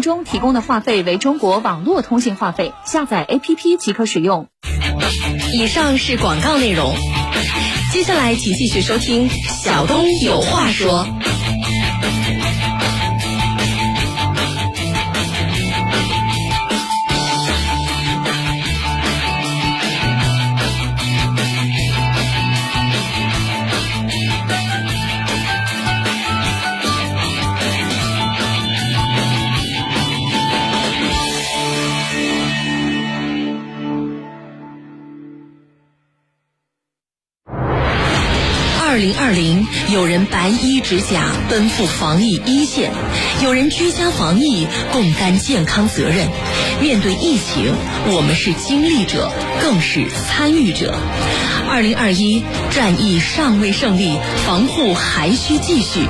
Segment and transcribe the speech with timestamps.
[0.00, 4.48] 中提供的话费为中国网络通信话费，下载 APP 即可使用。
[5.52, 6.94] 以上是广告内容，
[7.92, 11.06] 接下来请继续收听小东有话说。
[39.28, 42.90] 二零二零，有人白衣执甲奔赴防疫一线，
[43.42, 46.28] 有人居家防疫共担健康责任。
[46.82, 47.74] 面对疫情，
[48.06, 50.94] 我们是经历者，更是参与者。
[51.70, 56.06] 二零二一，战役尚未胜利，防护还需继续。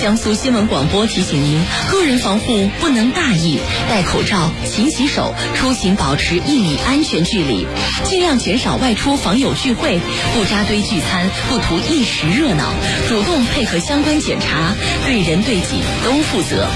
[0.00, 3.58] 江苏新闻广播提醒您：个人防护不能大意，
[3.90, 7.66] 戴口罩、勤洗手，出行保持一米安全距离，
[8.04, 10.00] 尽量减少外出访友聚会，
[10.34, 12.72] 不扎堆聚餐，不图一时热闹，
[13.06, 14.74] 主动配合相关检查，
[15.06, 16.66] 对人对己都负责。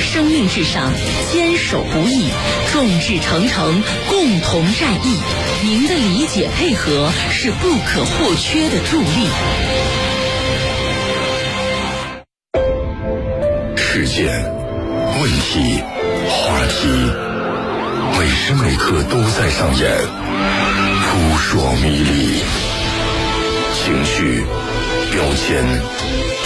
[0.00, 0.92] 生命至上，
[1.30, 2.30] 坚守不易，
[2.72, 5.18] 众志成城，共同战役。
[5.62, 9.28] 您的理解配合是不可或缺的助力。
[13.76, 14.26] 事件、
[15.20, 15.82] 问题、
[16.28, 16.88] 话题，
[18.18, 19.90] 每时每刻都在上演，
[21.02, 22.42] 扑朔迷离，
[23.74, 24.44] 情绪、
[25.12, 25.64] 标签、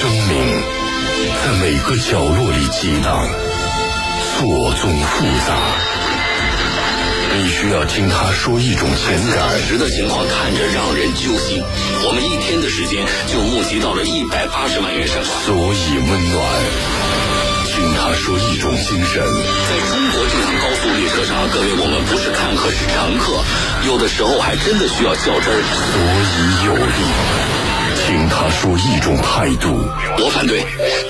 [0.01, 0.63] 争鸣，
[1.43, 3.27] 在每个角落里激荡，
[4.37, 5.57] 错综复杂。
[7.37, 9.49] 你需要听他说一种情感。
[9.51, 11.63] 此时的情况看着让人揪心。
[12.05, 16.45] 我们一天的时间就募集到了一百八十万元善款，所以温暖。
[17.71, 19.23] 听他说一种精神。
[19.25, 23.41] 在中国这趟高速列车上，各位，我们不是看客，是乘客，
[23.87, 25.63] 有的时候还真的需要较真儿。
[25.65, 25.97] 所
[26.37, 27.70] 以有力。
[28.11, 29.69] 听他说一种态度。
[30.19, 30.65] 我反对，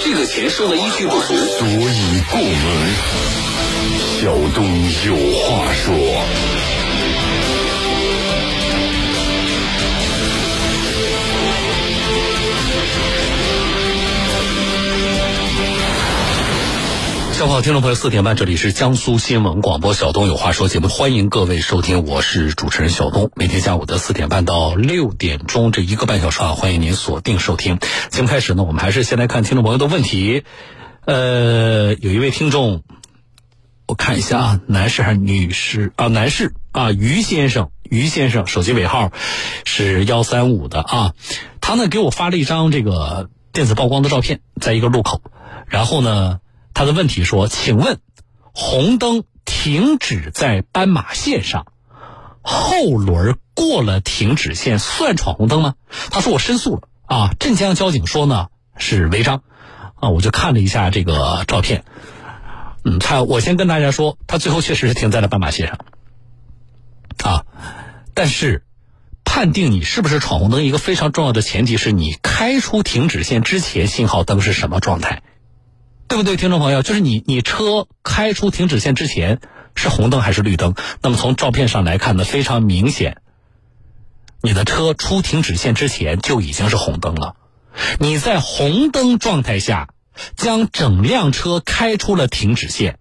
[0.04, 1.28] 这个钱收的依据不足。
[1.28, 2.94] 所以过门。
[4.20, 4.66] 小东
[5.06, 6.59] 有话说。
[17.40, 23.30] 下午好，听众朋友，四点半，这里是江苏新闻广播小东有话说节目，欢迎各位收听，我是主持人小东。
[23.34, 27.78] 每天下午的四点半到六点钟这一个半小时啊，欢迎您锁定收听。
[28.10, 30.44] 节目开始呢，我们还是先来看听众朋友的问题。
[31.06, 32.82] 呃，有一位听众。
[33.86, 36.08] 我看一下啊，男士还是女士啊？
[36.08, 39.12] 男士啊，于先生，于先生，手机尾号
[39.64, 41.14] 是幺三五的啊。
[41.62, 45.22] 他呢给我发了一张这个电子曝光的照片，在一个路口。
[45.68, 46.40] 然后呢，
[46.74, 47.98] 他的问题说：“请问，
[48.52, 51.66] 红灯停止在斑马线上，
[52.42, 55.74] 后轮过了停止线算闯红灯吗？”
[56.10, 59.42] 他说：“我申诉了啊，镇江交警说呢是违章
[59.96, 61.84] 啊。”我就看了一下这个照片。
[62.82, 65.78] 嗯，他我先跟大家说，他最后确实是停在了斑马线上，
[67.22, 67.44] 啊，
[68.14, 68.64] 但是
[69.22, 75.22] 判定你是不是闯红灯，一个非常重要的前提是你开出停止线之前信号灯是什么状态，
[76.10, 76.82] 对不对，听众朋友？
[76.82, 79.40] 就是你你车开出停止线之前
[79.74, 80.74] 是红灯还是绿灯？
[81.00, 83.22] 那么从照片上来看呢，非常明显，
[84.42, 87.36] 你的车出停止线之前就已经是红灯了，
[87.98, 89.88] 你在红灯状态下。
[90.36, 92.98] 将整辆车开出了停止线，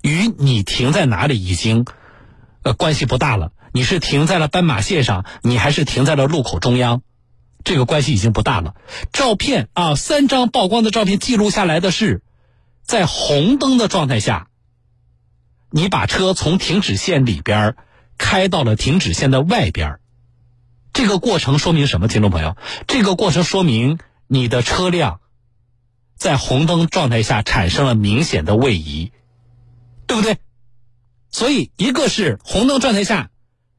[0.00, 1.84] 与你停在哪里已经，
[2.62, 3.52] 呃，关系不大了。
[3.72, 7.02] 你是停在了斑马线上，你还是停在了路口中央，
[7.62, 8.74] 这个关系已经不大了。
[9.12, 12.22] 照片啊，三张曝光的照片记录下来的是，
[12.86, 14.48] 在红灯的状态下，
[15.70, 17.76] 你把车从停止线里边
[18.16, 19.98] 开到了停止线的外边，
[20.92, 22.08] 这个过程说明什么？
[22.08, 22.56] 听众朋友，
[22.86, 25.20] 这个过程说明你的车辆。
[26.16, 29.12] 在红灯状态下产生了明显的位移，
[30.06, 30.38] 对不对？
[31.30, 33.28] 所以一个是红灯状态下，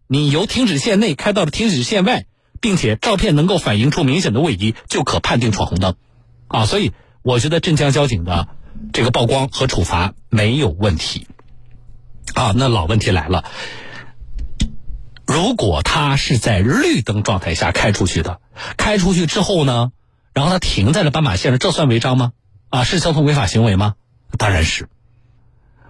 [0.05, 2.27] 你由停止线内开到了停止线外，
[2.61, 5.95] 并且照片能够反映出明显的位移，就可判定闯红灯，
[6.47, 6.91] 啊，所以
[7.23, 8.49] 我觉得镇江交警的
[8.94, 11.27] 这个曝光和处罚没有问题，
[12.33, 13.44] 啊，那老问题来了，
[15.25, 18.39] 如果他是在绿灯状态下开出去的，
[18.77, 19.91] 开出去之后呢？
[20.33, 22.31] 然后他停在了斑马线上，这算违章吗？
[22.69, 23.95] 啊，是交通违法行为吗？
[24.38, 24.88] 当然是。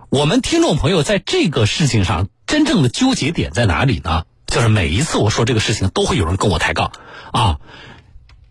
[0.09, 4.23] 我们听众朋友在这个事情上真正的纠结点在哪里呢？
[4.47, 6.91] 就是每一次我说这个事情，都会有人跟我抬杠
[7.33, 7.59] 啊。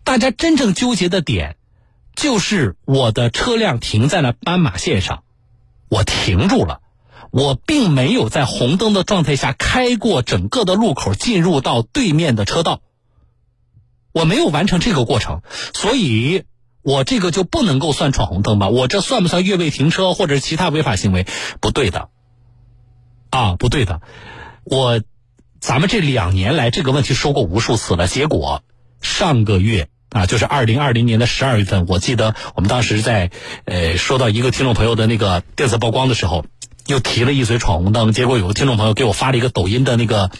[0.03, 1.56] 大家真正纠结的点，
[2.17, 5.23] 就是我的车辆停在了斑马线上，
[5.87, 6.81] 我停住了，
[7.29, 12.81] 我并没有在红灯的状态下开过整个的路口，进入到对面的车道。
[14.13, 15.43] 我没有完成这个过程，
[15.75, 16.45] 所以
[16.81, 18.67] 我这个就不能够算闯红灯吧？
[18.69, 21.27] 我这算不算越位停车或者其他违法行为？
[21.61, 22.09] 不对的，
[23.29, 24.01] 啊，不对的。
[24.63, 25.03] 我，
[25.59, 28.63] 咱们这两年来这个问题说过无数次了，结果
[29.01, 33.29] 上个月啊，就是二零二零年的十二月份，我记得我们当时在
[33.65, 36.45] 呃说到一个听众朋友的那个电子曝光的时候，
[36.87, 40.31] 又提了一嘴闯红灯，结果有个听众朋友给我发了一个抖音的那个，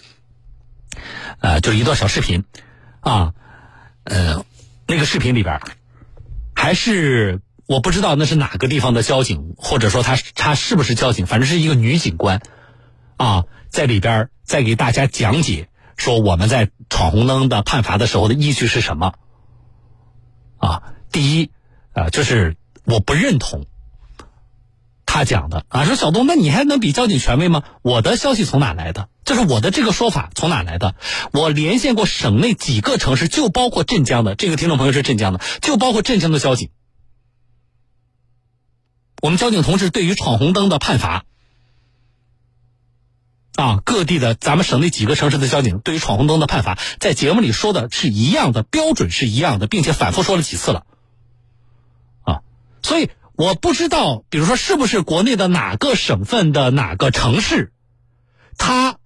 [1.41, 2.43] 呃，就是一段小视频，
[3.01, 3.33] 啊。
[4.09, 4.45] 呃，
[4.87, 5.59] 那个视频里边，
[6.55, 12.39] 还是我不知道那是哪个地方的交警，或者说他他是不是交警，反正是一个女警官，
[13.17, 19.15] 啊，在里边在给大家讲解说我们在闯红灯的判罚的时候的依据是什么。
[20.57, 21.51] 啊，第一，
[21.93, 23.65] 啊，就是我不认同
[25.05, 27.63] 他讲的啊，说小东，那你还能比交警权威吗？
[27.81, 29.09] 我的消息从哪来的？
[29.25, 30.95] 就是我的这个说法从哪来的？
[31.31, 36.69] 我连线过省内几个城市，就包括镇江的这个听众朋友是镇江的，就包括镇江的交警。
[39.21, 41.25] 我们交警同志对于闯红灯的判罚，
[43.57, 50.85] 啊，各地的咱们省内几个城市的交警对于闯红灯的判罚，在节目里说的是一样的，标准是一样的，并且反复说了几次了，
[52.23, 52.39] 啊，
[52.81, 57.73] 所以我不知道，比如说是不是国内的哪个省份的哪个城市，
[58.57, 58.97] 他。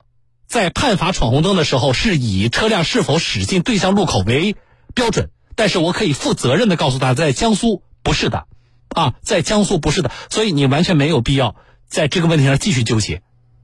[0.47, 4.57] 在判罚闯红灯的时候，是以车辆是否驶进对向路口为
[4.93, 5.29] 标准。
[5.55, 8.47] 但是我可以负责任的告诉他，在江苏不是的，
[8.89, 10.11] 啊，在江苏不是的。
[10.29, 11.55] 所以你完全没有必要
[11.87, 13.23] 在这个问题上继续纠结。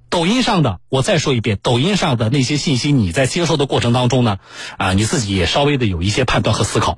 [0.10, 4.38] 抖音上的，我再说一遍，抖音上的那些信息，你在接受的过程当中呢，
[4.78, 6.98] 啊，你自己也稍微的有一些判断和思考，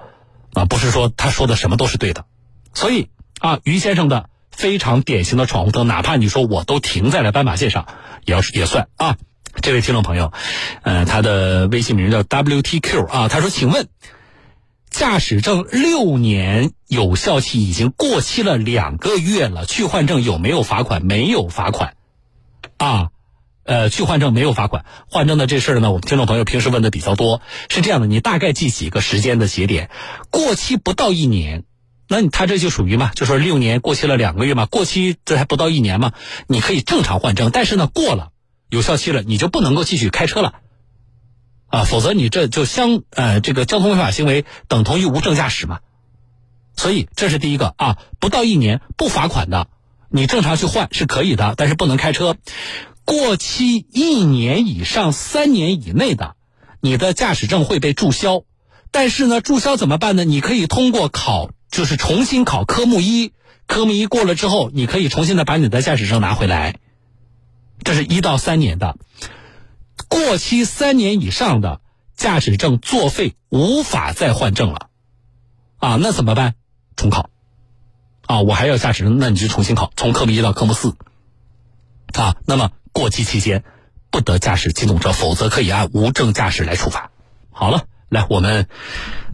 [0.54, 2.26] 啊，不是说他说的什么都是对的。
[2.74, 3.10] 所以
[3.40, 7.88] 啊，于先生的非常典型的闯红灯，哪怕你说我都停在了斑马线上，
[8.26, 9.18] 也要也算啊。
[9.62, 10.32] 这位听众朋友，
[10.84, 13.88] 呃，他的微信名叫 WTQ 啊，他说：“请问，
[14.92, 21.04] 驾驶证六年有效期已经过期了两个月了，去换证有没有罚款？
[21.04, 21.96] 没有罚款，
[22.80, 23.10] 啊，
[23.64, 24.86] 呃，去换证没有罚款。
[25.08, 29.92] 换证的这事儿呢，我们听众朋友平时问的比较多，是这样的，你大概记几个时间的节点？
[30.31, 31.66] 过期不到一年，
[32.08, 33.12] 那你他这就属于嘛？
[33.14, 36.14] 就说六年过期了两个月嘛，过期这还不到一年嘛？
[36.48, 38.31] 你可以正常换证，但是呢，过了。”
[38.70, 40.54] 有效期了，你就不能够继续开车了，
[41.70, 45.80] 啊，否则你这就相呃这个交通违法行为等同于无证驾驶嘛。
[46.75, 49.70] 所以这是第一个啊，不到一年不罚款的，
[50.10, 52.36] 你正常去换是可以的，但是不能开车。
[53.06, 56.36] 过期一年以上三年以内的，
[56.82, 58.44] 你的驾驶证会被注销。
[58.92, 60.24] 但是呢，注销怎么办呢？
[60.24, 63.34] 你可以通过考，就是重新考科目一，
[63.68, 66.80] 科目一过了之后，你可以重新的把你的驾驶证拿回来。
[67.84, 68.98] 这是一到三年的，
[70.08, 71.82] 过期三年以上的
[72.16, 74.90] 驾驶证作废，无法再换证了，
[75.78, 76.56] 啊，那怎么办？
[76.96, 77.30] 重考，
[78.30, 80.94] 啊，我还要驾驶证，那你就重新考，从科目一到科目四，
[82.14, 83.64] 啊，那么过期期间
[84.12, 87.10] 不得驾驶机动车，否则可以按无证驾驶来处罚。
[87.50, 88.68] 好了，来我们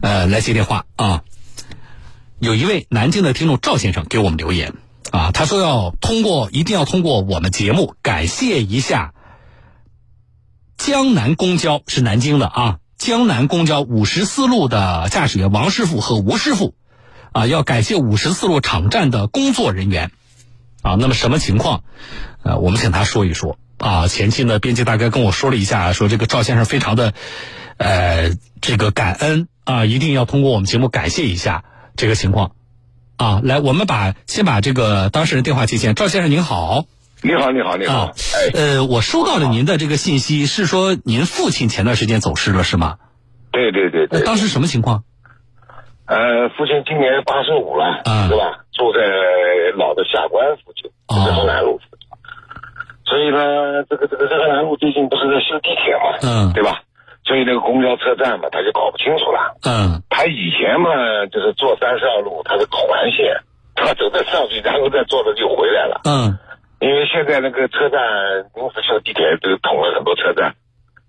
[0.00, 1.24] 呃来接电话啊，
[2.38, 4.72] 有一位南京的听众赵先生给我们留言。
[5.10, 9.12] 啊，他说要通过，一定要通过我们节目感谢一下
[10.78, 16.74] 江南公交，是南京的啊，江南公交五十四路的驾驶员王师傅和吴师傅，
[17.36, 20.10] 啊，要感谢五十四路场站的工作人员，
[20.80, 21.84] 啊，那么什么情况？
[22.42, 24.08] 呃，我们请他说一说啊。
[24.08, 27.12] 前期呢，编辑大概跟我说了一下，说这个赵先生非常的，
[27.76, 28.30] 呃，
[28.62, 31.64] 这个感恩啊，一定要通过我们节目感谢一下
[31.94, 32.52] 这个情况。
[33.18, 35.94] 啊，来，我们把先把这个当事人电话接线。
[35.94, 36.86] 赵先生您好，
[37.20, 38.14] 你好，你好，你好。
[38.54, 42.96] 呃，我收到了您的这个信息，是说您父亲前段时间走失了，是吗？
[43.52, 44.22] 对对对对。
[44.22, 45.04] 当时什么情况？
[46.06, 48.62] 呃，父亲今年八十五了，是吧？
[48.72, 49.00] 住在
[49.76, 52.06] 老的下关附近，热河南路附近。
[53.04, 56.82] 所以呢，这个这个这个南路最近不是在修地铁嘛，嗯，对吧？
[57.24, 59.58] 所以那个公交车站嘛，他就搞不清楚了。
[59.66, 60.90] 嗯，他以前嘛，
[61.26, 63.34] 就是坐三十二路，他是环线，
[63.74, 66.00] 他走在上去，然后再坐着就回来了。
[66.04, 66.38] 嗯，
[66.78, 67.98] 因为现在那个车站
[68.54, 70.54] 临时修地铁都捅了很多车站，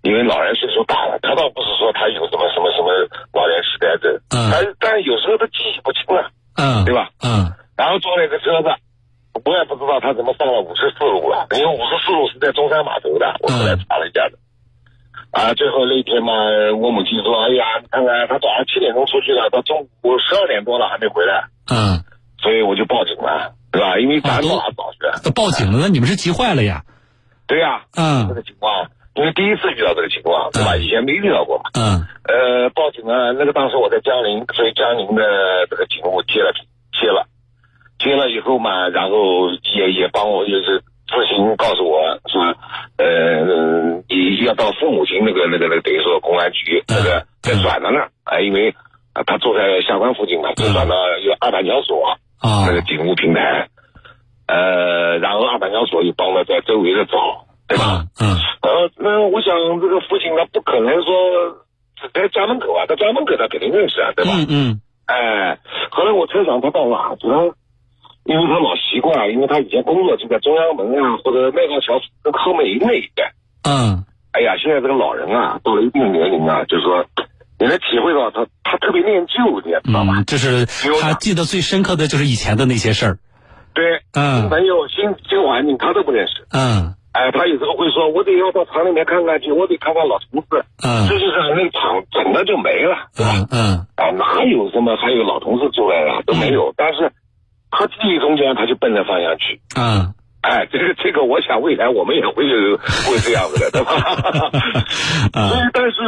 [0.08, 2.88] 因为老人岁数大了，他倒不是说他有什么什么什么
[3.36, 7.12] 老年痴呆症，嗯，但但有时候他记忆不清了，嗯，对吧？
[7.20, 8.72] 嗯，然后坐那个车子，
[9.44, 14.40] 我也不知道他怎么上了五十四路了，因为五十四路是在中山码头的，我后来查了一下的。
[15.30, 16.32] 啊，最后那天嘛，
[16.80, 22.00] 我母亲说：“哎呀，你看看他早上七点钟出去了，到中午十二点多了还没回来。”嗯，
[22.40, 23.52] 所以我就报警了。
[23.70, 23.98] 对吧？
[23.98, 25.30] 因为咱都还早学。
[25.36, 26.80] 报警了，那你们是急坏了呀？
[27.46, 28.88] 对呀，嗯，这个情况，
[29.18, 30.76] 因为第一次遇到这个情况，对吧？
[30.76, 31.70] 以前没遇到过嘛。
[31.74, 32.06] 嗯。
[32.28, 36.52] 呃，报警啊，那个当时我在江宁，所以江宁的这个警务接了
[36.92, 37.26] 接了，
[37.98, 42.54] 接了以后嘛，然后也也帮我就是自行告诉我说，
[42.98, 48.70] 呃，你要到父母亲那个那个那个等于说公安局那个再转的呢，啊，因为
[49.14, 50.94] 啊他住在下关附近嘛，就转到
[51.24, 53.68] 有二板桥所啊那个警务平台，
[54.46, 58.06] 呃，然后二板桥所又帮我在周围的找，对吧？
[58.18, 58.34] 嗯。
[58.62, 61.64] 呃，那我想这个父亲他不可能说。
[62.14, 64.30] 在家门口啊，在家门口他肯定认识啊，对吧？
[64.38, 64.80] 嗯嗯。
[65.06, 65.58] 哎，
[65.90, 67.56] 后来我车长他到哪去了？
[68.22, 71.98] 因为他老习惯，因为他以前工作就在中央门啊，或者迈皋桥
[72.38, 73.34] 后门那一带。
[73.64, 74.04] 嗯。
[74.30, 77.04] 哎呀，现在这个老人啊，到了一定年龄啊，就是说，
[77.58, 80.22] 你能体会到他，他特别念旧，你知道吗？
[80.22, 80.66] 就是
[81.00, 83.18] 他记得最深刻的就是以前的那些事儿。
[83.74, 84.02] 对。
[84.12, 84.42] 嗯。
[84.42, 86.46] 新朋友、新新环境，他都不认识。
[86.52, 86.94] 嗯。
[87.18, 93.42] 哎，他有时候会说：“我得要到厂里面看看去，我得看看老同事。”嗯，实际上那厂整的就没了，对吧？
[93.50, 96.72] 嗯，啊，哪有什么还有老同事出来了都没有。
[96.76, 97.10] 但是
[97.72, 99.58] 他记忆中间他就奔着方向去。
[99.74, 102.46] 嗯，哎，这个这个，我想未来我们也会
[102.76, 103.98] 会这样子的，对吧？
[105.50, 105.98] 所以，但是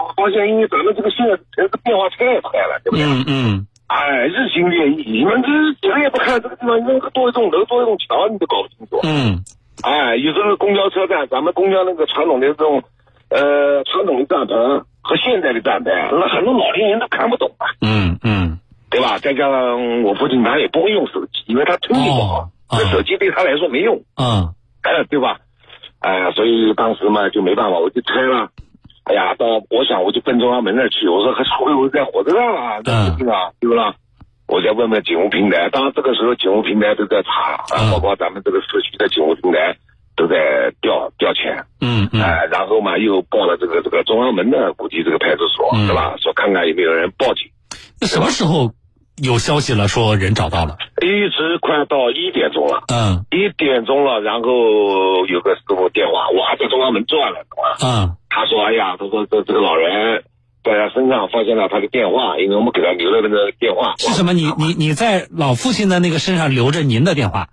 [0.00, 3.04] 我发现，因为咱们这个现在这个变化太快了，对不对？
[3.04, 3.66] 嗯嗯。
[3.86, 5.48] 哎，日新月异，你们这
[5.82, 8.98] 几个也不看这个地方，因为多一栋楼，多一栋桥，你都搞不清楚。
[9.04, 9.44] 嗯。
[9.82, 12.82] 哎，有时候公交车站，咱们公交那个传统的这种，
[13.28, 14.54] 呃，传统的站牌
[15.02, 17.66] 和现在的站牌，那很多老年人都看不懂啊。
[17.80, 18.58] 嗯嗯，
[18.90, 19.18] 对吧？
[19.18, 23.96] 再加上我父亲他也不会用手机，因为他听力不好，这手机对他来说没用。
[24.16, 25.38] 嗯，哎，对吧？
[26.00, 28.48] 哎，所以当时嘛就没办法，我就拆了。
[29.04, 33.94] 哎呀，到我想我就奔中央门那儿去，我说还会不会在火车站啊，在附近啊，对不啦？
[34.46, 39.76] 我再问问警务平台，当然这个时候警务平台都在查，啊，包括咱们这个社区的警务平台
[40.16, 40.36] 都在
[40.82, 46.14] 调调遣，嗯嗯，哎，然后嘛又报了这个这个中央门的估计这个派出所，是吧？
[46.20, 47.48] 说看看有没有人报警。
[48.00, 48.72] 那什么时候
[49.16, 49.88] 有消息了？
[49.88, 50.76] 说人找到了？
[51.00, 57.68] 一直快到一点钟了，嗯，一点钟了，然后有个师傅电话，我还在中央门转了，懂吗？
[57.80, 60.22] 嗯，他说：“哎呀，他说这这个老人。”
[60.64, 63.94] 在他身上发现了他的电话，因为我们给他留了那个电话。
[63.98, 64.32] 是什么？
[64.32, 67.48] 你你你在老父亲的那个身上留着您的电话？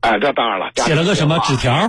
[0.00, 0.70] 哎，这当然了。
[0.76, 1.88] 写了个什么纸条？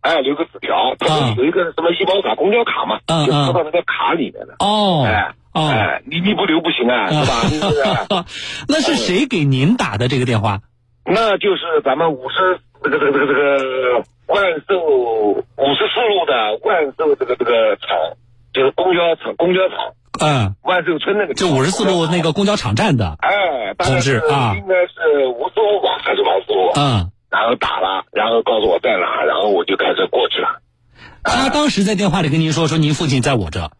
[0.00, 4.56] 哎，留个纸条，他有一个什么医保卡、公交卡嘛，嗯就放到那个卡里面的。
[4.58, 8.24] 哦，哎，哎，你你不留不行啊，是吧？
[8.68, 10.60] 那是谁给您打的这个电话？
[11.06, 17.88] 那就是咱们五十这个这个这个这个万寿五十四路的万寿这个这个厂，
[18.52, 19.92] 就是公交厂公交厂。
[20.20, 26.80] 嗯，万寿村那个就五十四路那个公交场站的，哎，同志啊，应该是吴师傅吧，还是王师傅？
[26.80, 30.60] 嗯，然后打了，然后告诉我在哪，然后我就开车过去了。
[31.24, 33.70] 他当时在电话里跟您说，说您父亲在我这。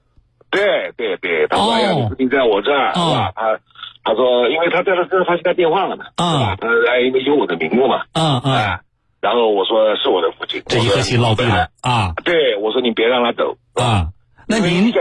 [0.50, 3.32] 对对对，他说哎呀，你父亲在我这儿，是吧？
[3.34, 3.58] 他
[4.02, 6.56] 他说，因为他在他身上发现他电话了嘛，是吧？
[6.60, 8.80] 他哎，因为有我的名字嘛，嗯嗯，哎，
[9.20, 12.12] 然后我说是我的父亲，这一颗心落地了啊。
[12.24, 14.10] 对，我说你别让他走啊。
[14.46, 14.92] 那您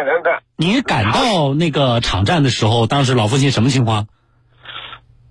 [0.58, 4.08] 您赶到那个场站的时候，当时老父亲什么情况？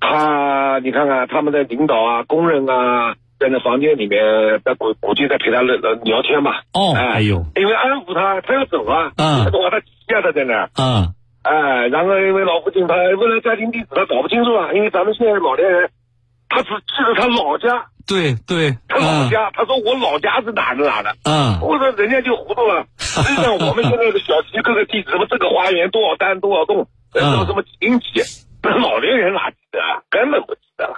[0.01, 4.21] 他，你看看他们的领导啊、工人啊，在那房间里面，
[4.65, 6.63] 在估估计在陪他聊聊天吧。
[6.75, 9.13] 哦，哎呦，因为安抚他，他要走啊。
[9.17, 9.45] 嗯。
[9.45, 9.79] 他说他
[10.09, 10.71] 压他在那儿。
[10.77, 11.15] 嗯。
[11.43, 15.91] 哎，然后因为老父亲他问了家庭地址，他搞不清楚啊，因为咱们现在老年人，
[16.49, 17.87] 他只记得他老家。
[18.07, 22.85] 对对，他老家，他说我老家是哪的哪的，嗯，我说人家就糊涂了。
[22.99, 28.21] 实际上我们现在的小区各个地址，什么这个花园多少单多少栋，什么什么亲戚，
[28.63, 30.03] 那老年人哪记得啊？
[30.11, 30.97] 根本不记得了。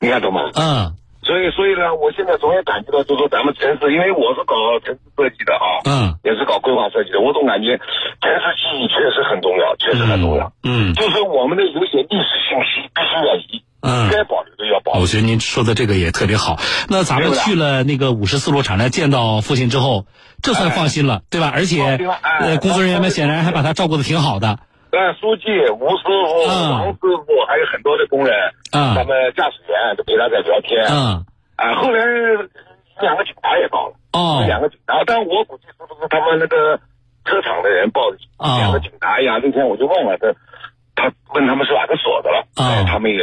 [0.00, 0.40] 你看懂吗？
[0.54, 0.96] 嗯。
[1.22, 10.50] 所以所以呢，我现在总也感觉到，就说咱们城市，因为我是搞城市设计的啊，嗯，也是搞规划设计的，我总感觉城市记忆确实很重要，确实很重要。
[10.64, 13.62] 嗯，就是我们的有些历史信息必须要移。
[13.82, 15.02] 嗯，该保留的要保留。
[15.02, 16.58] 我觉得您说的这个也特别好。
[16.88, 20.04] 那咱们去了那个五十四路厂站，见到父亲之后，
[20.42, 21.50] 这算放心了，对吧？
[21.54, 21.98] 而且，
[22.40, 24.58] 呃，工作人员们显然还把他照顾的挺好的。
[24.92, 28.34] 呃，书记、吴师傅、王师傅，还有很多的工人，
[28.72, 30.84] 嗯，他们驾驶员都陪他在聊天。
[30.90, 31.24] 嗯，
[31.56, 32.04] 啊，后来
[33.00, 33.94] 两个警察也到了。
[34.12, 36.76] 哦，两个警察，但我估计是不是他们那个
[37.24, 38.18] 车厂的人报的？
[38.58, 40.34] 两个警察，哎呀，那天我就问了，他
[40.96, 42.44] 他问他们是哪个所的了。
[42.56, 43.18] 啊，他们也。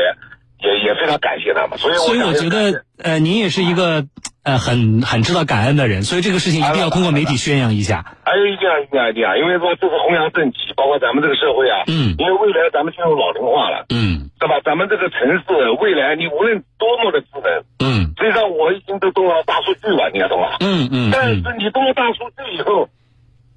[0.59, 4.05] 也也非常感谢他们，所以所以我觉得，呃，您也是一个
[4.43, 8.17] 呃很很知道感恩的人，所以这个事情一定要通过媒体宣扬一下。
[8.23, 14.59] 哎，一定要一定要一定要，因为说这是弘扬正气，包括咱们这个社会啊，嗯，因为未来咱们进入老龄化了，嗯，对吧？
[14.65, 15.43] 咱们这个城市
[15.79, 17.45] 未来，你无论多么的智能，
[17.85, 20.57] 嗯，实际上我已经都动了大数据了，你懂吧？
[20.59, 21.09] 嗯嗯。
[21.13, 22.89] 但是你动了大数据以后，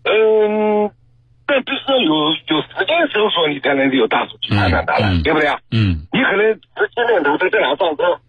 [0.04, 0.90] 嗯，
[1.50, 5.58] 但必须要有有时间搜索，你才能有大数据判断它了，对不对啊？
[5.72, 6.06] 嗯。
[6.14, 8.22] 你可能直接念头在这两上车，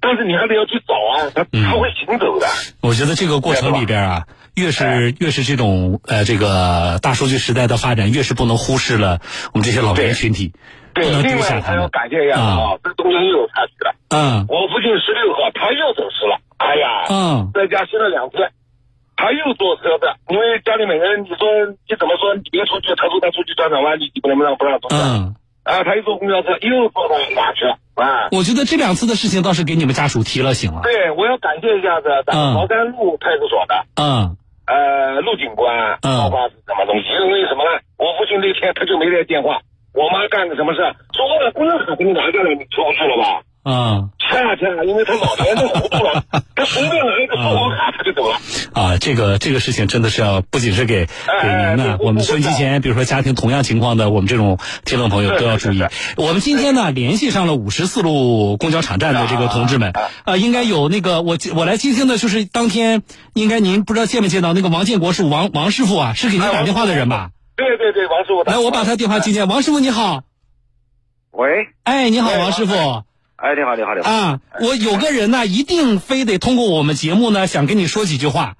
[0.00, 2.46] 但是你还得要去找啊，它它会行走的。
[2.80, 4.24] 我觉得这个过程里边啊。
[4.54, 9.20] 越是越是这种呃这个大数据时代的发展，越是不能忽视了
[9.54, 10.52] 我们这些老年群体，
[10.92, 11.88] 不能丢下他们。
[11.88, 13.94] 感谢一下啊，这中间又有插曲了。
[14.10, 18.52] 嗯，我父亲十六号他又走失了，哎呀，嗯，在家歇了两天，
[19.22, 21.46] 他又坐车的，因为家里每个人，你说
[21.86, 24.98] 你怎么说你别出去，他说他出去转转弯，你不能不让不让出去。
[24.98, 27.78] 嗯，啊，他又坐公交车，又坐到哪去了？
[27.94, 30.82] 啊，我觉得这两次的事情倒是给你们家属提了醒了。
[30.82, 33.86] 对，我要感谢一下子咱们茅山路派出所的。
[34.02, 34.34] 嗯。
[34.66, 37.06] 呃，陆警官，包括是什么东西？
[37.22, 37.78] 因为什么呢？
[37.98, 39.62] 我父亲那天他就没来电话，
[39.94, 40.82] 我妈干的什么事？
[41.14, 43.42] 说我把公交卡给你拿下来，你出不去了吧？
[43.62, 46.24] 啊，恰恰因为他老年都糊涂了，
[46.56, 48.40] 他随便拿一个收款卡他就走了。
[48.72, 55.84] 啊，这个这个事情真的是要不仅是给给您呢，我们收音机前，比如说家庭同样情况的，我们这种听众朋友都要注意。
[56.16, 59.92] 我们今天呢联系上了五十四路公交场站的这个同志们，
[60.24, 63.02] 啊，应该有那个我我来接听的就是当天
[63.34, 67.30] 应该您不知道见没见到那个王建国是王王师傅啊，是给您打电话的人吧？
[67.54, 68.42] 对对对，王师傅。
[68.42, 69.46] 来，我把他电话接进来。
[69.46, 70.22] 王师傅你好。
[71.30, 71.68] 喂。
[71.84, 73.04] 哎，你好，王师傅。
[73.42, 74.38] 哎，你好，你好，你好啊！
[74.60, 78.54] 我有个人呢，一定非得通过我们节目呢，想跟你说几句话。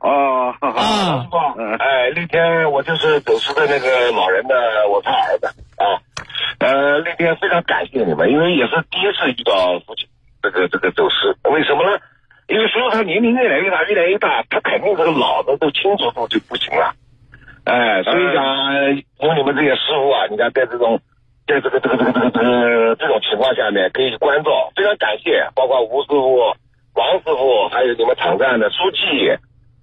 [0.00, 1.30] 哦，啊，
[1.78, 4.56] 哎，那天我就是走失的那个老人的，
[4.90, 5.46] 我他儿子
[5.78, 6.02] 啊。
[6.58, 10.08] 呃，那天非常感谢你们，因为也是第一次遇到父亲
[10.42, 11.38] 这个这个走失。
[11.48, 12.00] 为什么呢？
[12.48, 16.96] 因为随着他年龄越来越大，越来越大，他肯定这个脑子都清楚度就不行了。
[17.62, 18.82] 哎，所以讲，
[19.22, 21.00] 因为你们这些师傅啊，你看在这种。
[21.46, 26.38] 在这个这个这个这个这个这种情况下面，可以关照，非常感谢，包括吴师傅、
[26.94, 28.98] 王师傅，还有你们场站的书记，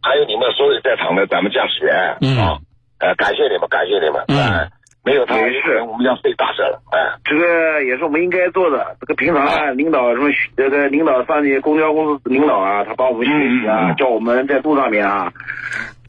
[0.01, 2.57] 还有你们所有在场的咱们驾驶员，啊，
[2.99, 4.71] 呃，感谢你们，感谢你们，嗯，
[5.03, 8.95] 没有他们是我们要费大事了，哎，这个也是我们应该做的。
[9.01, 15.31] 这个平常啊，领导什么，这个领导上去公交公司领导啊，他帮我们学习啊，叫我们在路上面啊。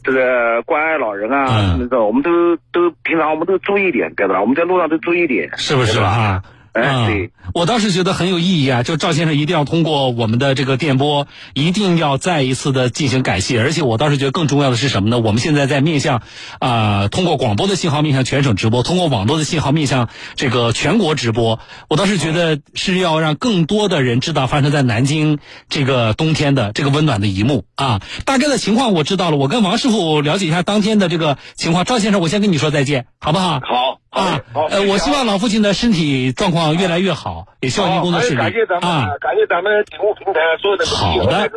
[0.02, 4.40] 这个关爱老人啊，那个我们都都平常我们都注意点，对吧？
[4.40, 6.42] 我们在路上都注意点，是不是啊？
[6.72, 8.83] 哎，对，我倒是觉得很有意义啊！
[8.83, 13.61] 就赵先生一定要通过我们的这个电波，一定要再一次的进行感谢。
[13.61, 15.18] 而且我倒是觉得更重要的是什么呢？
[15.18, 16.22] 我们现在在面向
[16.61, 21.59] 啊，通过广播的信号面向全省直播，通过网络的信号面向这个全国直播。
[21.88, 28.00] 我倒是觉得是要让更多的人知道发生在南京这个冬天的这个温暖的一幕啊！
[28.24, 31.85] 大概的情况我知道了，我跟王师傅了解一下当天的这个情况。
[31.85, 33.61] 赵先生，我先跟你说再见，好不好？
[33.61, 33.99] 好。
[34.10, 38.36] 啊，呃，我希望老父亲的身体状况越来越好，也希望您工作顺利。
[38.36, 41.50] 感谢咱们，感谢咱们警务平台所有的好的，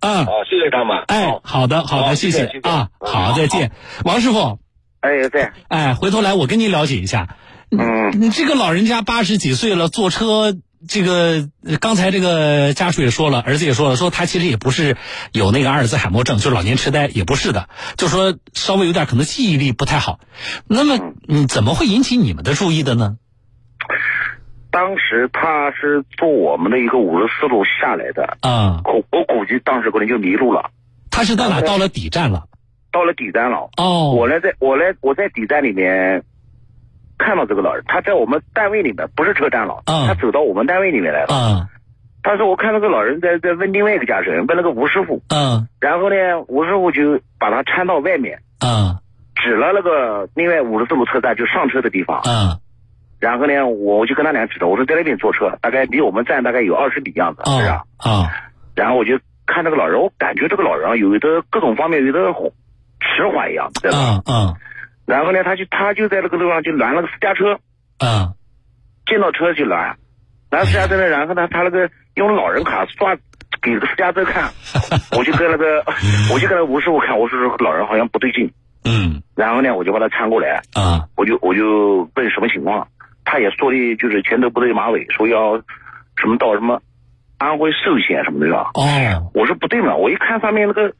[0.00, 1.02] 嗯，好，谢谢他们。
[1.06, 3.72] 哎，好的，好的，谢谢啊，好，再见，
[4.04, 4.58] 王师傅。
[5.00, 5.48] 哎，对。
[5.68, 7.36] 哎，回头来我跟您了解一下。
[7.70, 10.54] 嗯，你这个老人家八十几岁了，坐车。
[10.88, 11.48] 这个
[11.80, 14.96] 刚才这个家属也说了，儿子也说了，说他其实也不是
[15.32, 20.20] 有那个阿尔兹海默症，就是老年痴呆，也不是的，就说稍微有点可能记忆力不太好。
[20.66, 23.16] 那么，嗯，怎么会引起你们的注意的呢？
[24.70, 30.70] 当时他是坐我们的一个五十四路下来的，啊，我我估计当时可能就迷路了。
[31.10, 31.60] 他是到哪？
[31.60, 32.44] 到了底站了。
[32.90, 33.70] 到了底站了。
[33.76, 34.14] 哦。
[34.16, 36.24] 我来在，我来我在底站里面。
[37.18, 41.28] 看到这个老人，他在我们单位里面，不是车站了，他走到我们单位里面来了。
[41.30, 41.68] 嗯，
[42.22, 45.22] 他说我看那个老人在在问另外一个驾驶员，问那个吴师傅。
[45.28, 46.16] 嗯，然后呢，
[46.48, 48.40] 吴师傅就把他搀到外面。
[48.64, 48.98] 嗯，
[49.36, 52.20] 指了那个另外五十四路车站就上车的地方。
[52.24, 52.58] 嗯，
[53.20, 57.82] 然后呢，我就跟他俩指着，我说在那边坐车，大概离我们站大概有二十米样子，是啊。
[57.98, 58.26] 啊，
[58.74, 62.20] 然后我就看那个老人，我感觉这个老人有的各种方面有的
[63.00, 63.98] 迟缓一样，对吧？
[63.98, 64.54] 嗯嗯。
[65.06, 67.58] 然后呢，他就他就在那个路上就拦了个私家车，
[67.98, 68.34] 嗯，
[69.06, 69.96] 见到车就拦，
[70.50, 73.14] 拦私家车呢，然后呢，他那个用老人卡刷
[73.60, 74.50] 给这个私家车看，
[75.16, 75.84] 我就跟那个
[76.32, 78.50] 我就跟那吴师傅看，我说老人好像不对劲，
[78.84, 82.88] 嗯，然后呢，我就把他搀过来，啊，我就我就问什么情况，
[83.24, 85.58] 他也说的就是前头不对马尾，说要
[86.16, 86.80] 什么到什么
[87.36, 88.70] 安徽寿县什么的，是吧？
[88.74, 90.94] 哦，我说不对嘛，我一看上面那个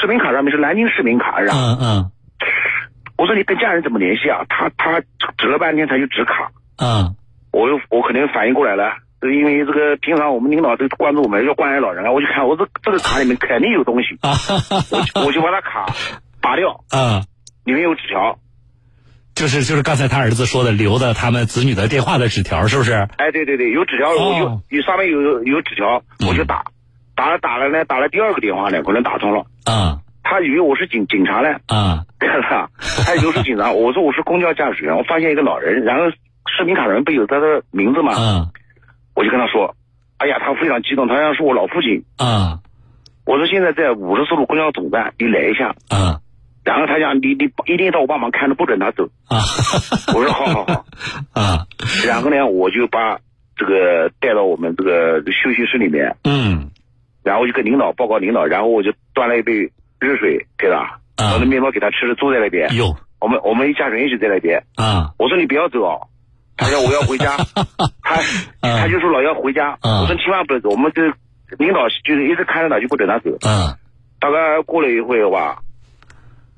[0.00, 1.52] 市民卡上面是南京市民卡，是吧？
[1.54, 2.10] 嗯嗯。
[3.18, 4.46] 我说你跟家人怎么联系啊？
[4.48, 5.00] 他他
[5.36, 6.52] 指了半天，他就指卡。
[6.78, 7.16] 嗯，
[7.50, 15.86] 我又我可能反应过来了，因为这个平常我们领导都关注我们要关爱老人啊，我就看我这这个卡里面肯定有东西，我我就把他卡
[16.40, 16.84] 拔掉。
[16.94, 17.26] 嗯，
[17.64, 18.38] 里面有纸条。
[19.34, 22.92] 就是就是刚才他儿子说的，留的他们子女的电话的纸条，是不是？
[23.18, 26.64] 哎，对对对，有纸条，我就有上面有有纸条，我就打，
[27.16, 29.44] 打了打了呢，打了第二个电话呢，可能打通了。
[29.64, 30.02] 啊。
[30.28, 31.48] 他以为我是警警察呢。
[31.68, 32.04] 啊。
[32.20, 32.68] 看他，
[33.06, 33.70] 他以为是警察。
[33.72, 38.12] 我说我是公交驾驶员，我发现一个老人，然后视频卡上不有他的名字吗？
[38.18, 38.48] 嗯。
[39.14, 39.74] 我就跟他说，
[40.18, 42.04] 哎呀，他非常激动，他像是我老父亲。
[42.18, 42.60] 啊。
[43.24, 45.74] 我说现在在五十四路公交总站，你来一下。
[45.88, 46.20] 啊。
[46.64, 49.40] 然后他讲你你一定到我帮忙看着，不准他走啊！
[50.14, 50.84] 我说好好好
[51.32, 51.64] 啊。
[52.06, 53.18] 然后呢，我就把
[53.56, 56.70] 这个带到我们这个休息室里面，嗯，
[57.22, 61.00] 然后就跟领导报告领导，然后我就端了一杯热水给他，
[61.34, 62.74] 我的面包给他吃，坐在那边。
[62.74, 65.10] 有，我们我们一家人一直在那边啊。
[65.18, 66.08] 我说你不要走，
[66.56, 67.36] 他说我要回家，
[68.02, 68.16] 他
[68.62, 69.76] 他就说老要回家。
[69.82, 71.02] 我说千万不能走，我们这
[71.56, 73.30] 领导就是一直看着他，就不准他走。
[73.46, 73.74] 嗯，
[74.20, 75.58] 大概过了一会儿吧。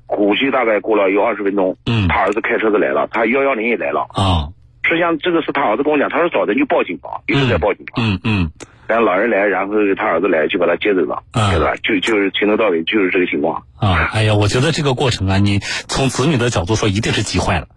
[0.05, 4.51] 估计大概过了有二十分钟，嗯，他儿子开车子来了，他幺幺零也来了啊。
[4.83, 7.85] 实际上这个是他儿子跟我讲，他说早晨就报警了，一直在报警。
[7.95, 8.51] 嗯嗯。
[8.87, 11.73] 然后老人来，然后他儿子来就把他接走了，对吧？
[11.83, 14.09] 就就是从头到尾就是这个情况啊。
[14.11, 17.67] 哎呀，我觉得这个过程啊，你从子女的角度说，一定是急坏了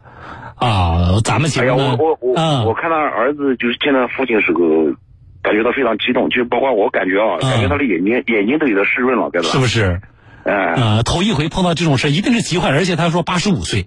[0.56, 1.20] 啊。
[1.24, 4.94] 咱们哎呀，我我我我看到儿子就是见到父亲时候，
[5.42, 9.48] 感觉到非常激动，就包括我感觉啊，感觉他的眼睛眼睛都有点湿润了，对吧？
[9.48, 10.00] 是不是？
[10.44, 12.76] 呃，头一回碰到这种事，一定是急坏了。
[12.76, 13.86] 而且他说八十五岁，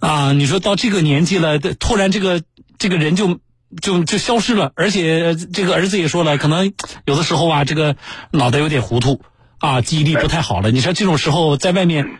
[0.00, 2.40] 啊，你说到这个年纪了，突然这个
[2.78, 3.38] 这个人就
[3.80, 4.72] 就就消失了。
[4.76, 6.72] 而且这个儿子也说了，可能
[7.06, 7.96] 有的时候啊，这个
[8.32, 9.20] 脑袋有点糊涂，
[9.58, 10.70] 啊，记忆力不太好了。
[10.70, 12.18] 你说这种时候在外面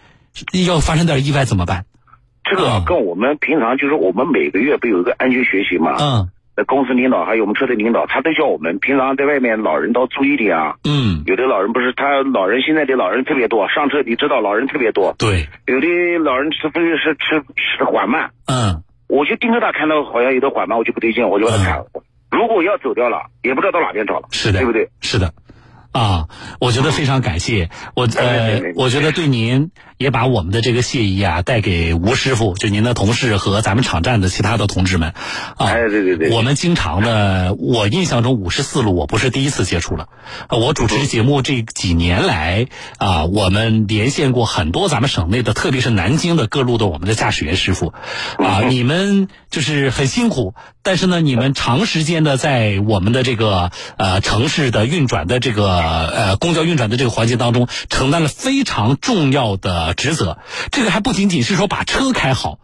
[0.67, 1.85] 要发生点意外怎么办？
[2.45, 5.97] 这个跟我们平常就是我们每个月不有一个安全学习嘛？
[6.01, 6.31] 嗯。
[6.55, 10.75] 那公司领导还有我们车队领导，他都叫我们平常在外面老人都注意点啊。
[10.85, 11.23] 嗯。
[11.25, 15.15] 有的老人不是他老人现在的老人特别多，上车你知道老人特别多。
[15.17, 15.49] 对。
[15.67, 15.87] 有的
[16.23, 18.33] 老人吃不是吃吃的缓慢。
[18.47, 18.83] 嗯。
[19.09, 21.85] 我就盯着他，看到好像有点缓慢，我就不对劲，我就把他看。
[22.31, 24.29] 如果要走掉了，也不知道到哪边找了。
[24.31, 24.59] 是的。
[24.61, 24.89] 对不对？
[25.01, 25.33] 是的。
[25.93, 26.29] 啊，
[26.59, 35.11] 我觉得非常感谢我呃，我觉得对您也把我们的这个谢意啊带给吴师傅，就您的同事和咱们场站的其他的同志们
[35.59, 35.67] 啊。
[35.67, 36.31] 哎，对对对。
[36.31, 40.09] 我们经常的，我印象中五十四路我不是第一次接触了，
[40.49, 47.93] 我主持节目这几年来啊，我们连线过很多咱们省内的，特别是南京的各路的我们的驾驶员师傅
[48.39, 55.82] 啊，你们就是很辛苦，但是呢，你们长时间的在我们的这个呃城市的运转的这个。
[55.83, 60.39] 呃呃，公交运转的这个环节当中，承担了非常重要的职责。
[60.71, 62.59] 这个还不仅仅是说把车开好，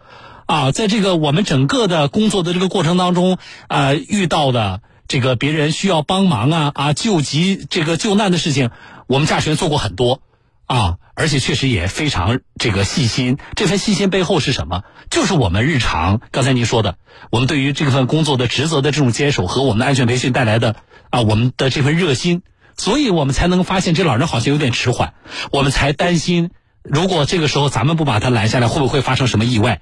[0.47, 8.71] 啊，在这个我们整个的工作的这个过程当中，啊，遇到的这个别人需要帮忙啊啊救急这个救难的事情，
[9.07, 10.21] 我们驾驶员做过很多
[10.67, 13.39] 啊，而且确实也非常这个细心。
[13.55, 14.83] 这份细心背后是什么？
[15.11, 16.97] 就是我们日常刚才您说的，
[17.31, 20.77] 我们对于这份工作的职责的这种坚守和我们的安全培训带来的
[21.09, 22.43] 啊，我们的这份热心。
[22.79, 25.13] 所以我们才能发现这老人好像有点迟缓，
[25.53, 26.51] 我们才担心，
[26.83, 29.81] 如果这个时候咱们不把他拦下来，会不会发生什么意外？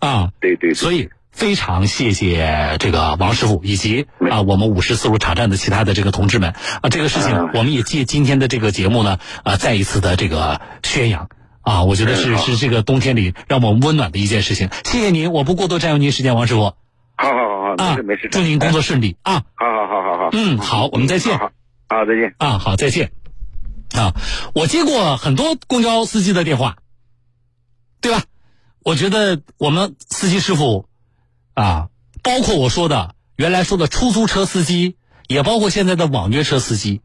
[0.00, 0.74] 啊，对对。
[0.74, 11.28] 所以非常谢谢这个王师傅以及啊我们五十四路场站的其他的这个同志们啊，这个事情我们也借今天的这个节目呢啊再一次的这个宣扬
[11.60, 14.70] 啊，我觉得是是这个冬天里让我们温暖的一件事情。
[14.84, 16.72] 谢谢您，我不过多占用您时间，王师傅。
[17.20, 18.28] 好好好好，没事没事。
[18.30, 19.42] 祝您工作顺利啊！
[19.54, 20.28] 好好好好好。
[20.32, 21.36] 嗯，好，我们再见。
[21.36, 21.50] 好，
[21.88, 22.34] 好再见。
[22.38, 23.12] 啊，好，再见。
[23.94, 24.14] 啊，
[24.54, 26.76] 我接过很多公交司机的电话，
[28.00, 28.24] 对吧？
[28.84, 30.86] 我觉得我们司机师傅，
[31.54, 31.88] 啊，
[32.22, 34.96] 包括我说的原来说的出租车司机，
[35.26, 37.00] 也包括现在的网约车司机，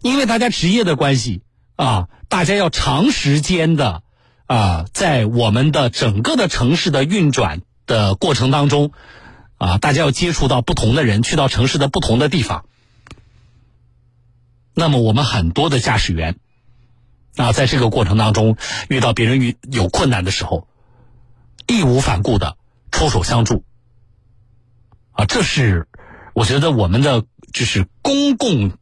[0.00, 1.42] 因为大家职业的关系
[1.76, 4.02] 啊，大家要长时间的
[4.46, 8.92] 啊，在我们的整个的城市的运转的过程当中，
[9.58, 12.64] 啊，大家要接触到不同的人，去到城市的不同的地方。
[14.86, 16.36] 那么我们很多的驾驶员
[17.34, 18.56] 啊，在这个过程当中
[18.88, 20.68] 遇到别人遇有困难的时候，
[21.66, 22.56] 义无反顾的
[22.92, 23.64] 出手相助
[25.10, 25.88] 啊，这是
[26.34, 28.74] 我觉得我们的就是公共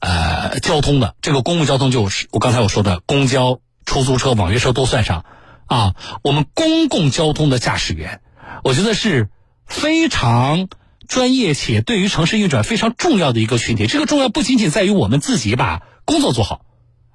[0.00, 5.24] 呃交通的这个公共交通，就是我刚才我说的公交、出租车、网约车都算上
[5.64, 8.20] 啊，我们公共交通的驾驶员，
[8.62, 9.30] 我觉得是
[9.64, 10.68] 非常。
[11.06, 16.66] 专业且对于城市运转非常重要的一个群体，这个重要不仅仅在于我们自己把工作做好，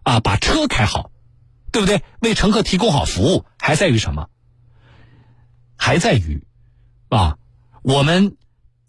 [0.04, 1.12] 啊，把车开好，
[1.72, 2.02] 对不对？
[2.20, 4.30] 为乘客提供好服务，还在于什么？
[5.78, 6.44] 还在于，
[7.10, 7.38] 啊，
[7.84, 8.36] 我们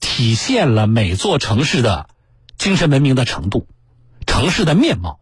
[0.01, 2.09] 体现了每座城市的
[2.59, 3.67] 精神文明的程度，
[4.27, 5.21] 城市的面貌，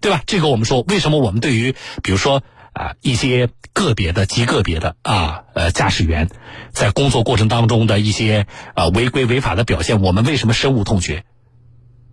[0.00, 0.22] 对吧？
[0.26, 2.42] 这个我们说，为什么我们对于比如说
[2.78, 6.28] 啊一些个别的极个别的啊呃驾驶员
[6.70, 11.24] 在工作过程当中的一些啊违规违法的表现，我们为什么深恶痛绝？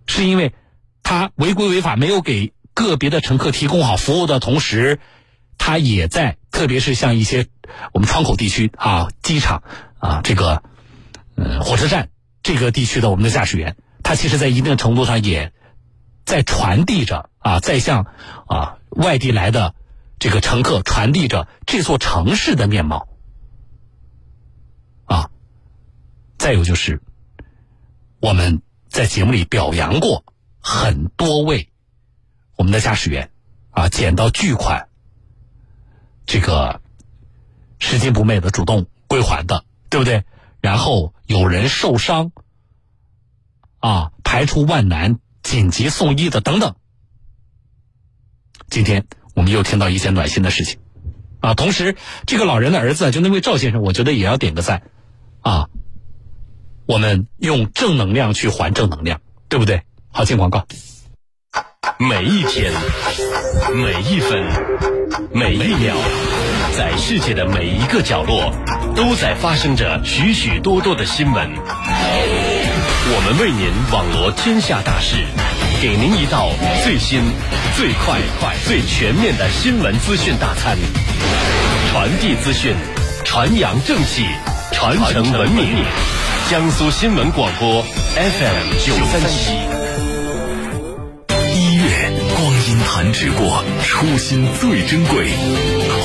[0.06, 0.52] 是因为
[1.04, 4.98] 他违规违法没有给个别的乘客提供好服务的同时，
[5.56, 7.46] 他也在特别是像一些
[7.92, 9.62] 我们窗口地区啊机场
[9.98, 10.62] 啊这个
[11.36, 12.08] 嗯火车站
[12.42, 15.52] 这个地区的我们的驾驶员，他其实在一定程度上也
[16.24, 18.06] 在传递着啊在向
[18.46, 19.74] 啊外地来的
[20.18, 23.08] 这个乘客传递着这座城市的面貌
[25.04, 25.30] 啊。
[26.38, 27.02] 再有就是
[28.20, 28.62] 我们。
[28.88, 30.24] 在节目里表扬过
[30.58, 31.70] 很多位
[32.54, 33.30] 我们的驾驶员
[33.72, 34.88] 啊，捡到巨款，
[36.24, 36.80] 这个
[37.78, 40.24] 拾金不昧的主动归还的，对不对？
[40.62, 42.32] 然后有人受伤
[43.80, 46.74] 啊，排除万难紧急送医的等等。
[48.70, 50.78] 今天我们又听到一些暖心的事情
[51.40, 51.94] 啊，同时
[52.26, 54.82] 这个老人的儿子就那位赵先生，我觉得也要点个赞
[55.42, 55.68] 啊。
[56.86, 59.82] 我们用正能量去还正能量，对不对？
[60.10, 60.66] 好，进广告。
[61.98, 62.72] 每一天，
[63.74, 64.44] 每一分，
[65.32, 65.94] 每一秒，
[66.76, 68.52] 在世界的每一个角落，
[68.96, 71.50] 都在发生着许许多多的新闻。
[73.08, 75.16] 我们为您网罗天下大事，
[75.80, 76.50] 给您一道
[76.82, 77.20] 最新、
[77.76, 80.76] 最快、快、最全面的新闻资讯大餐，
[81.90, 82.74] 传递资讯，
[83.24, 84.24] 传扬正气，
[84.72, 85.84] 传承文明。
[86.48, 89.52] 江苏新闻广播 FM 九三七，
[92.66, 95.28] 光阴弹指过，初心最珍贵。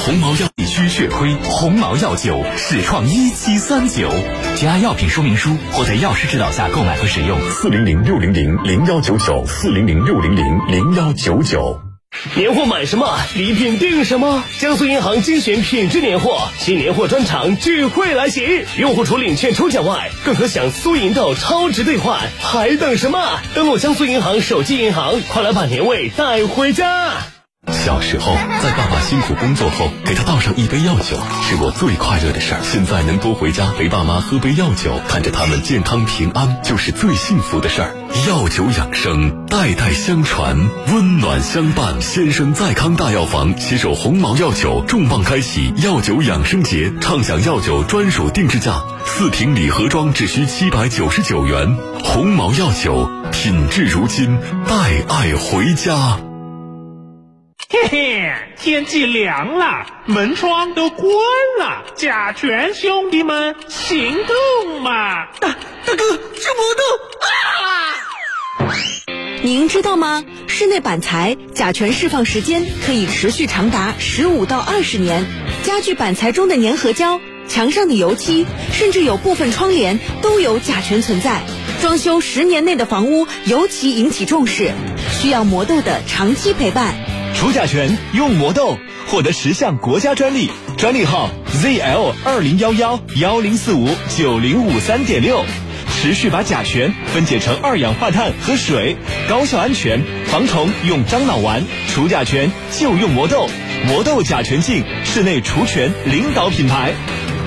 [0.06, 4.12] 鸿茅药需血亏，鸿茅药酒始创一七三九。
[4.56, 7.40] 加药品说明书或在药师指导下购买和使用。
[7.50, 11.91] 四零零六零零零幺九九，四零零六零零零幺九九。
[12.36, 14.44] 年货买什么，礼品定什么。
[14.60, 18.66] 江苏银行精选品质年货，新年货专场聚会来袭！
[18.78, 23.40] 用户除领券抽奖外，更可享苏银豆超值兑换，还等什么？
[23.56, 27.31] 登录江苏银行手机银行，快来把年味带回家！
[27.70, 32.62] 小时候，在爸爸辛苦工作后，给他倒上一杯药酒，是我最快乐的事儿。
[32.64, 37.96] 现在能多回家陪爸妈喝杯药酒，看着他们健康平安，就是最幸福的事儿。
[38.28, 42.02] 药酒养生，代代相传，温暖相伴。
[42.02, 51.78] 先生在康大药房携手鸿茅药酒，重磅开启药酒养生节，畅享药酒专属定制价，四瓶礼盒装只需七百九十九元。
[52.04, 56.31] 鸿茅药酒，品质如金，带爱回家。
[57.74, 61.08] 嘿嘿，天气凉了，门窗都关
[61.58, 61.86] 了。
[61.96, 65.28] 甲醛兄弟们，行动嘛！
[65.40, 65.56] 大
[65.86, 66.84] 大哥，是魔豆
[67.62, 68.76] 啊！
[69.42, 70.26] 您知道吗？
[70.50, 75.26] 室内板材甲醛释放时间可以持续长达十五到二十年，
[75.64, 81.40] 家具板材中的粘合胶、墙上的油漆，甚至有部分窗帘都有甲醛存在。
[81.80, 84.74] 装修十年内的房屋尤其引起重视，
[85.22, 86.94] 需要魔豆的长期陪伴。
[87.36, 91.30] 除甲醛用魔豆，获得十项国家专利，专利号
[91.62, 95.44] ZL 二零幺幺幺零四五九零五三点六，
[95.90, 98.96] 持续把甲醛分解成二氧化碳和水，
[99.28, 103.50] 高效安全，防虫用樟脑丸，除甲醛就用魔豆，
[103.88, 106.94] 魔豆甲醛净室内除醛领导品牌。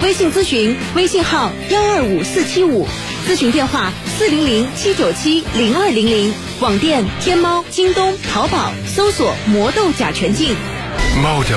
[0.02, 2.86] 微信咨询微信号幺二五四七五，
[3.28, 6.32] 咨询电话四零零七九七零二零零。
[6.60, 10.54] 网店、天猫、京东、淘宝搜索“魔豆甲醛净”。
[11.20, 11.48] 猫豆。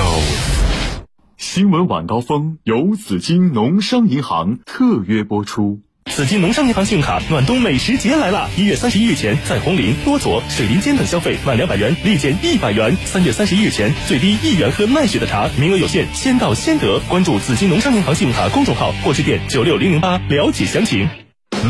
[1.36, 5.78] 新闻晚高峰由紫金农商银行特约播出。
[6.06, 8.50] 紫金农商银行信用卡暖冬美食节来了！
[8.56, 12.96] 一月三十一日前，在红林、多佐、水林间等消费满两百元立减一百元。
[13.04, 16.98] 三月三十一日前，最低一元喝奈雪的茶，名额有限，先到先得。
[17.08, 21.08] 关注紫金农商银行信用卡公众号或致电九六零零八了解详情。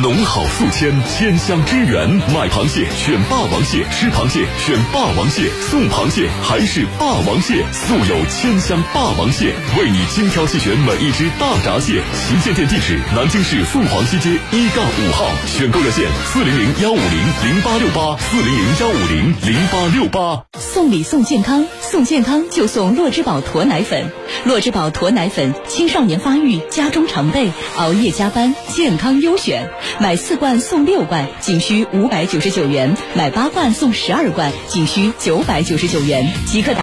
[0.02, 2.08] 农好宿迁，千香之源。
[2.32, 7.64] 买螃蟹选霸王蟹，吃螃蟹选霸王蟹，送螃蟹还是霸王蟹。
[7.72, 12.00] 素有千香霸王蟹，为你精挑细选每一只大闸蟹。
[12.14, 15.28] 旗舰店地址：南京市凤凰西街一杠五号。
[15.46, 20.44] 选购热线：四零零幺五零零八六八，四零零幺五零零八六八。
[20.60, 24.12] 送礼送健康，送健康就送乐之宝驼奶粉。
[24.44, 29.68] 乐之宝驼奶粉，青少年发育、家中常备，熬夜加班健康优选。
[30.00, 36.26] 买四罐送六罐，仅需五百九十九元；买八罐送十二罐，仅需九百九十九元。
[36.46, 36.76] 即刻打。